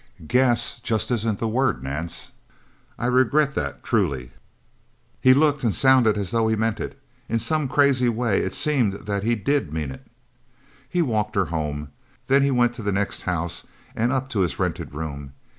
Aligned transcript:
"'Guess' 0.25 0.79
just 0.79 1.11
isn't 1.11 1.37
the 1.37 1.47
word, 1.47 1.83
Nance. 1.83 2.31
I 2.97 3.05
regret 3.05 3.53
that 3.53 3.83
truly." 3.83 4.31
He 5.19 5.35
looked 5.35 5.63
and 5.63 5.75
sounded 5.75 6.17
as 6.17 6.31
though 6.31 6.47
he 6.47 6.55
meant 6.55 6.79
it. 6.79 6.99
In 7.29 7.37
some 7.37 7.67
crazy 7.67 8.09
way, 8.09 8.39
it 8.39 8.55
seemed 8.55 8.93
that 8.93 9.21
he 9.21 9.35
did 9.35 9.71
mean 9.71 9.91
it. 9.91 10.07
He 10.89 11.03
walked 11.03 11.35
her 11.35 11.45
home. 11.53 11.91
Then 12.25 12.41
he 12.41 12.49
went 12.49 12.73
to 12.73 12.81
the 12.81 12.91
next 12.91 13.21
house, 13.29 13.67
and 13.95 14.11
up 14.11 14.27
to 14.31 14.39
his 14.39 14.57
rented 14.57 14.91
room. 14.91 15.33